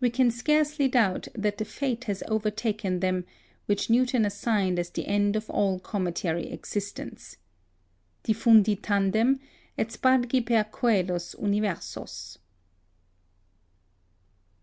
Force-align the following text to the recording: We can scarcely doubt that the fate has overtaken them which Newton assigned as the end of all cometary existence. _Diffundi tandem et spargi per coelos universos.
We 0.00 0.10
can 0.10 0.30
scarcely 0.30 0.86
doubt 0.86 1.28
that 1.34 1.56
the 1.56 1.64
fate 1.64 2.04
has 2.04 2.22
overtaken 2.28 3.00
them 3.00 3.24
which 3.64 3.88
Newton 3.88 4.26
assigned 4.26 4.78
as 4.78 4.90
the 4.90 5.06
end 5.06 5.34
of 5.34 5.48
all 5.48 5.80
cometary 5.80 6.48
existence. 6.52 7.38
_Diffundi 8.24 8.78
tandem 8.82 9.40
et 9.78 9.88
spargi 9.88 10.44
per 10.44 10.64
coelos 10.64 11.34
universos. 11.40 12.36